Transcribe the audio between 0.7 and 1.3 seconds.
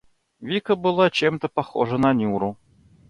была